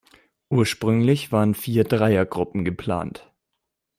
[0.49, 3.31] Ursprünglich waren vier Dreier-Gruppen geplant.